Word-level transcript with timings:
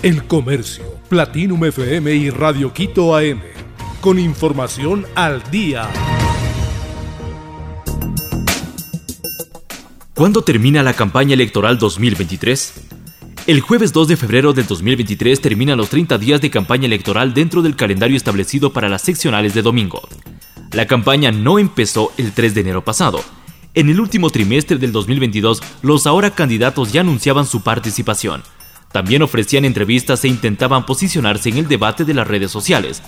El 0.00 0.28
Comercio, 0.28 0.84
Platinum 1.08 1.64
FM 1.64 2.14
y 2.14 2.30
Radio 2.30 2.72
Quito 2.72 3.16
AM. 3.16 3.40
Con 4.00 4.20
información 4.20 5.04
al 5.16 5.42
día. 5.50 5.90
¿Cuándo 10.14 10.42
termina 10.42 10.84
la 10.84 10.92
campaña 10.92 11.34
electoral 11.34 11.78
2023? 11.78 12.74
El 13.48 13.60
jueves 13.60 13.92
2 13.92 14.06
de 14.06 14.16
febrero 14.16 14.52
del 14.52 14.68
2023 14.68 15.40
terminan 15.40 15.78
los 15.78 15.88
30 15.88 16.16
días 16.18 16.40
de 16.40 16.50
campaña 16.50 16.86
electoral 16.86 17.34
dentro 17.34 17.60
del 17.62 17.74
calendario 17.74 18.16
establecido 18.16 18.72
para 18.72 18.88
las 18.88 19.02
seccionales 19.02 19.52
de 19.52 19.62
domingo. 19.62 20.06
La 20.70 20.86
campaña 20.86 21.32
no 21.32 21.58
empezó 21.58 22.12
el 22.18 22.30
3 22.30 22.54
de 22.54 22.60
enero 22.60 22.84
pasado. 22.84 23.20
En 23.74 23.88
el 23.88 23.98
último 23.98 24.30
trimestre 24.30 24.78
del 24.78 24.92
2022, 24.92 25.60
los 25.82 26.06
ahora 26.06 26.30
candidatos 26.30 26.92
ya 26.92 27.00
anunciaban 27.00 27.46
su 27.46 27.62
participación. 27.64 28.44
También 28.92 29.22
ofrecían 29.22 29.64
entrevistas 29.64 30.24
e 30.24 30.28
intentaban 30.28 30.86
posicionarse 30.86 31.48
en 31.48 31.58
el 31.58 31.68
debate 31.68 32.04
de 32.04 32.14
las 32.14 32.26
redes 32.26 32.50
sociales. 32.50 33.02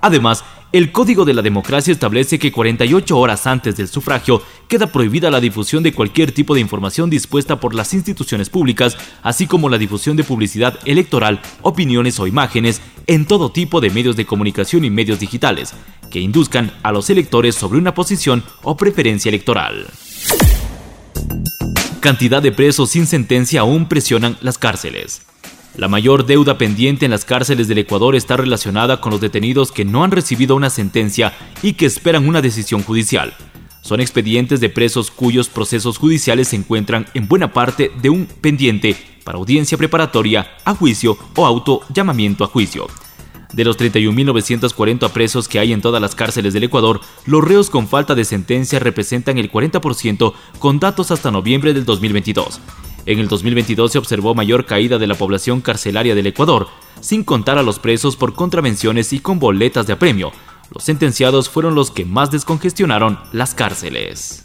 Además, 0.00 0.44
el 0.74 0.90
Código 0.90 1.24
de 1.24 1.34
la 1.34 1.40
Democracia 1.40 1.92
establece 1.92 2.38
que 2.38 2.50
48 2.50 3.16
horas 3.16 3.46
antes 3.46 3.76
del 3.76 3.86
sufragio 3.86 4.42
queda 4.68 4.88
prohibida 4.88 5.30
la 5.30 5.40
difusión 5.40 5.84
de 5.84 5.92
cualquier 5.92 6.32
tipo 6.32 6.52
de 6.52 6.60
información 6.60 7.08
dispuesta 7.08 7.60
por 7.60 7.74
las 7.74 7.94
instituciones 7.94 8.50
públicas, 8.50 8.96
así 9.22 9.46
como 9.46 9.68
la 9.68 9.78
difusión 9.78 10.16
de 10.16 10.24
publicidad 10.24 10.78
electoral, 10.84 11.40
opiniones 11.62 12.18
o 12.18 12.26
imágenes 12.26 12.82
en 13.06 13.24
todo 13.24 13.52
tipo 13.52 13.80
de 13.80 13.90
medios 13.90 14.16
de 14.16 14.26
comunicación 14.26 14.84
y 14.84 14.90
medios 14.90 15.20
digitales, 15.20 15.74
que 16.10 16.20
induzcan 16.20 16.72
a 16.82 16.90
los 16.90 17.08
electores 17.08 17.54
sobre 17.54 17.78
una 17.78 17.94
posición 17.94 18.42
o 18.62 18.76
preferencia 18.76 19.28
electoral. 19.28 19.86
Cantidad 22.04 22.42
de 22.42 22.52
presos 22.52 22.90
sin 22.90 23.06
sentencia 23.06 23.62
aún 23.62 23.88
presionan 23.88 24.36
las 24.42 24.58
cárceles. 24.58 25.22
La 25.74 25.88
mayor 25.88 26.26
deuda 26.26 26.58
pendiente 26.58 27.06
en 27.06 27.10
las 27.10 27.24
cárceles 27.24 27.66
del 27.66 27.78
Ecuador 27.78 28.14
está 28.14 28.36
relacionada 28.36 29.00
con 29.00 29.10
los 29.10 29.22
detenidos 29.22 29.72
que 29.72 29.86
no 29.86 30.04
han 30.04 30.10
recibido 30.10 30.54
una 30.54 30.68
sentencia 30.68 31.32
y 31.62 31.72
que 31.72 31.86
esperan 31.86 32.28
una 32.28 32.42
decisión 32.42 32.82
judicial. 32.82 33.32
Son 33.80 34.02
expedientes 34.02 34.60
de 34.60 34.68
presos 34.68 35.10
cuyos 35.10 35.48
procesos 35.48 35.96
judiciales 35.96 36.48
se 36.48 36.56
encuentran 36.56 37.06
en 37.14 37.26
buena 37.26 37.54
parte 37.54 37.90
de 38.02 38.10
un 38.10 38.26
pendiente 38.26 38.94
para 39.24 39.38
audiencia 39.38 39.78
preparatoria 39.78 40.58
a 40.66 40.74
juicio 40.74 41.16
o 41.36 41.46
auto 41.46 41.80
llamamiento 41.88 42.44
a 42.44 42.48
juicio. 42.48 42.86
De 43.54 43.64
los 43.64 43.78
31.940 43.78 45.10
presos 45.10 45.46
que 45.46 45.60
hay 45.60 45.72
en 45.72 45.80
todas 45.80 46.02
las 46.02 46.16
cárceles 46.16 46.52
del 46.54 46.64
Ecuador, 46.64 47.00
los 47.24 47.44
reos 47.44 47.70
con 47.70 47.86
falta 47.86 48.16
de 48.16 48.24
sentencia 48.24 48.80
representan 48.80 49.38
el 49.38 49.50
40% 49.50 50.32
con 50.58 50.80
datos 50.80 51.12
hasta 51.12 51.30
noviembre 51.30 51.72
del 51.72 51.84
2022. 51.84 52.60
En 53.06 53.20
el 53.20 53.28
2022 53.28 53.92
se 53.92 53.98
observó 53.98 54.34
mayor 54.34 54.66
caída 54.66 54.98
de 54.98 55.06
la 55.06 55.14
población 55.14 55.60
carcelaria 55.60 56.16
del 56.16 56.26
Ecuador, 56.26 56.66
sin 57.00 57.22
contar 57.22 57.56
a 57.56 57.62
los 57.62 57.78
presos 57.78 58.16
por 58.16 58.34
contravenciones 58.34 59.12
y 59.12 59.20
con 59.20 59.38
boletas 59.38 59.86
de 59.86 59.92
apremio. 59.92 60.32
Los 60.72 60.82
sentenciados 60.82 61.48
fueron 61.48 61.76
los 61.76 61.92
que 61.92 62.04
más 62.04 62.32
descongestionaron 62.32 63.20
las 63.32 63.54
cárceles. 63.54 64.42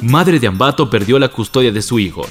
Madre 0.00 0.40
de 0.40 0.46
Ambato 0.46 0.88
perdió 0.88 1.18
la 1.18 1.28
custodia 1.28 1.70
de 1.70 1.82
su 1.82 1.98
hijo. 1.98 2.22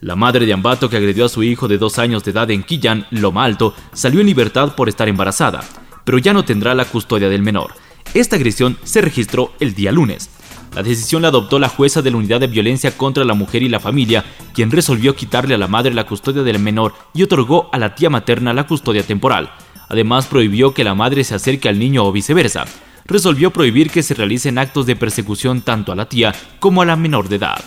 La 0.00 0.14
madre 0.14 0.44
de 0.44 0.52
Ambato 0.52 0.90
que 0.90 0.98
agredió 0.98 1.24
a 1.24 1.28
su 1.30 1.42
hijo 1.42 1.68
de 1.68 1.78
dos 1.78 1.98
años 1.98 2.22
de 2.22 2.30
edad 2.30 2.50
en 2.50 2.62
Quillán, 2.62 3.06
Loma 3.10 3.44
Alto, 3.44 3.74
salió 3.94 4.20
en 4.20 4.26
libertad 4.26 4.74
por 4.74 4.90
estar 4.90 5.08
embarazada, 5.08 5.64
pero 6.04 6.18
ya 6.18 6.34
no 6.34 6.44
tendrá 6.44 6.74
la 6.74 6.84
custodia 6.84 7.30
del 7.30 7.42
menor. 7.42 7.72
Esta 8.12 8.36
agresión 8.36 8.76
se 8.84 9.00
registró 9.00 9.52
el 9.58 9.74
día 9.74 9.92
lunes. 9.92 10.28
La 10.74 10.82
decisión 10.82 11.22
la 11.22 11.28
adoptó 11.28 11.58
la 11.58 11.70
jueza 11.70 12.02
de 12.02 12.10
la 12.10 12.18
Unidad 12.18 12.40
de 12.40 12.46
Violencia 12.46 12.96
contra 12.96 13.24
la 13.24 13.32
Mujer 13.32 13.62
y 13.62 13.70
la 13.70 13.80
Familia, 13.80 14.22
quien 14.52 14.70
resolvió 14.70 15.16
quitarle 15.16 15.54
a 15.54 15.58
la 15.58 15.66
madre 15.66 15.94
la 15.94 16.06
custodia 16.06 16.42
del 16.42 16.58
menor 16.58 16.92
y 17.14 17.22
otorgó 17.22 17.70
a 17.72 17.78
la 17.78 17.94
tía 17.94 18.10
materna 18.10 18.52
la 18.52 18.66
custodia 18.66 19.02
temporal. 19.02 19.50
Además, 19.88 20.26
prohibió 20.26 20.74
que 20.74 20.84
la 20.84 20.94
madre 20.94 21.24
se 21.24 21.34
acerque 21.34 21.70
al 21.70 21.78
niño 21.78 22.04
o 22.04 22.12
viceversa. 22.12 22.66
Resolvió 23.06 23.50
prohibir 23.50 23.90
que 23.90 24.02
se 24.02 24.12
realicen 24.12 24.58
actos 24.58 24.84
de 24.84 24.96
persecución 24.96 25.62
tanto 25.62 25.92
a 25.92 25.96
la 25.96 26.08
tía 26.08 26.34
como 26.58 26.82
a 26.82 26.84
la 26.84 26.96
menor 26.96 27.30
de 27.30 27.36
edad. 27.36 27.64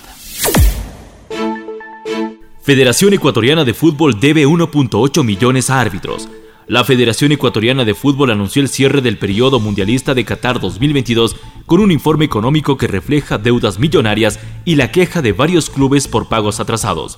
Federación 2.70 3.14
Ecuatoriana 3.14 3.66
de 3.66 3.74
Fútbol 3.74 4.20
debe 4.20 4.46
1.8 4.46 5.24
millones 5.24 5.72
a 5.72 5.82
árbitros. 5.82 6.30
La 6.68 6.84
Federación 6.84 7.32
Ecuatoriana 7.32 7.84
de 7.84 7.96
Fútbol 7.96 8.30
anunció 8.30 8.62
el 8.62 8.70
cierre 8.70 9.02
del 9.02 9.18
periodo 9.18 9.60
mundialista 9.60 10.14
de 10.14 10.24
Qatar 10.24 10.60
2022 10.60 11.36
con 11.66 11.80
un 11.80 11.92
informe 11.92 12.26
económico 12.26 12.78
que 12.78 12.86
refleja 12.86 13.40
deudas 13.40 13.80
millonarias 13.80 14.40
y 14.66 14.76
la 14.76 14.92
queja 14.92 15.24
de 15.24 15.32
varios 15.32 15.72
clubes 15.72 16.08
por 16.08 16.30
pagos 16.30 16.60
atrasados. 16.60 17.18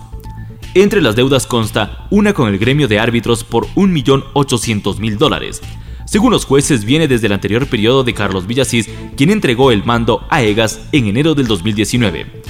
Entre 0.74 1.02
las 1.02 1.18
deudas 1.18 1.48
consta 1.48 2.08
una 2.12 2.32
con 2.32 2.48
el 2.48 2.58
gremio 2.58 2.88
de 2.88 3.00
árbitros 3.00 3.44
por 3.44 3.68
1.800.000 3.76 5.18
dólares. 5.18 5.62
Según 6.06 6.32
los 6.32 6.46
jueces, 6.46 6.86
viene 6.86 7.10
desde 7.10 7.28
el 7.28 7.34
anterior 7.34 7.68
periodo 7.68 8.06
de 8.06 8.14
Carlos 8.14 8.48
Villasís, 8.48 8.90
quien 9.18 9.30
entregó 9.30 9.74
el 9.74 9.84
mando 9.84 10.26
a 10.30 10.44
EGAS 10.44 10.80
en 10.94 11.08
enero 11.08 11.36
del 11.36 11.48
2019. 11.48 12.41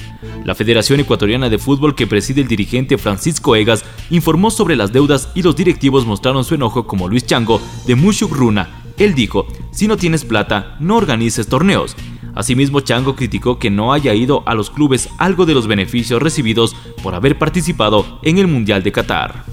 La 0.44 0.56
Federación 0.56 0.98
Ecuatoriana 0.98 1.48
de 1.48 1.58
Fútbol 1.58 1.94
que 1.94 2.06
preside 2.06 2.40
el 2.40 2.48
dirigente 2.48 2.98
Francisco 2.98 3.54
Egas 3.54 3.84
informó 4.10 4.50
sobre 4.50 4.74
las 4.74 4.92
deudas 4.92 5.30
y 5.34 5.42
los 5.42 5.54
directivos 5.54 6.04
mostraron 6.04 6.44
su 6.44 6.56
enojo 6.56 6.86
como 6.86 7.08
Luis 7.08 7.26
Chango 7.26 7.60
de 7.86 7.94
Mushuk 7.94 8.32
Runa. 8.32 8.82
Él 8.98 9.14
dijo, 9.14 9.46
si 9.70 9.86
no 9.86 9.96
tienes 9.96 10.24
plata, 10.24 10.76
no 10.80 10.96
organices 10.96 11.46
torneos. 11.46 11.96
Asimismo, 12.34 12.80
Chango 12.80 13.14
criticó 13.14 13.58
que 13.58 13.70
no 13.70 13.92
haya 13.92 14.14
ido 14.14 14.42
a 14.46 14.54
los 14.54 14.70
clubes 14.70 15.08
algo 15.18 15.46
de 15.46 15.54
los 15.54 15.66
beneficios 15.66 16.20
recibidos 16.20 16.74
por 17.02 17.14
haber 17.14 17.38
participado 17.38 18.18
en 18.22 18.38
el 18.38 18.48
Mundial 18.48 18.82
de 18.82 18.92
Qatar. 18.92 19.44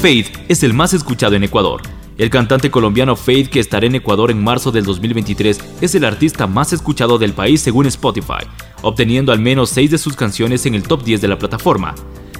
Faith 0.00 0.28
es 0.48 0.62
el 0.62 0.72
más 0.72 0.94
escuchado 0.94 1.34
en 1.34 1.44
Ecuador. 1.44 1.82
El 2.18 2.30
cantante 2.30 2.70
colombiano 2.70 3.14
Faith, 3.14 3.50
que 3.50 3.60
estará 3.60 3.86
en 3.86 3.94
Ecuador 3.94 4.30
en 4.30 4.42
marzo 4.42 4.72
del 4.72 4.84
2023, 4.84 5.60
es 5.82 5.94
el 5.94 6.04
artista 6.04 6.46
más 6.46 6.72
escuchado 6.72 7.18
del 7.18 7.34
país 7.34 7.60
según 7.60 7.84
Spotify, 7.86 8.46
obteniendo 8.80 9.32
al 9.32 9.38
menos 9.38 9.68
6 9.70 9.90
de 9.90 9.98
sus 9.98 10.16
canciones 10.16 10.64
en 10.64 10.74
el 10.74 10.84
top 10.84 11.04
10 11.04 11.20
de 11.20 11.28
la 11.28 11.38
plataforma. 11.38 11.94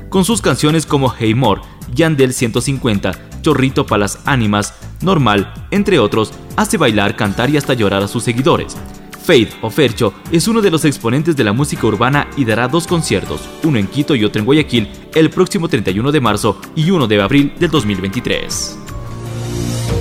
Con 0.08 0.24
sus 0.24 0.40
canciones 0.40 0.86
como 0.86 1.12
Hey 1.12 1.34
More, 1.34 1.60
Yandel 1.94 2.32
150, 2.32 3.42
Chorrito 3.42 3.84
para 3.84 4.00
las 4.00 4.20
Ánimas, 4.24 4.72
Normal, 5.02 5.52
entre 5.70 5.98
otros, 5.98 6.32
hace 6.56 6.78
bailar, 6.78 7.14
cantar 7.14 7.50
y 7.50 7.58
hasta 7.58 7.74
llorar 7.74 8.02
a 8.02 8.08
sus 8.08 8.24
seguidores. 8.24 8.78
Faith 9.24 9.50
o 9.60 9.68
Fercho 9.68 10.14
es 10.32 10.48
uno 10.48 10.62
de 10.62 10.70
los 10.70 10.86
exponentes 10.86 11.36
de 11.36 11.44
la 11.44 11.52
música 11.52 11.86
urbana 11.86 12.28
y 12.36 12.46
dará 12.46 12.66
dos 12.66 12.86
conciertos, 12.86 13.42
uno 13.62 13.78
en 13.78 13.88
Quito 13.88 14.14
y 14.14 14.24
otro 14.24 14.38
en 14.38 14.46
Guayaquil, 14.46 14.88
el 15.14 15.28
próximo 15.28 15.68
31 15.68 16.12
de 16.12 16.20
marzo 16.20 16.60
y 16.74 16.90
1 16.90 17.06
de 17.08 17.20
abril 17.20 17.52
del 17.58 17.70
2023. 17.70 18.85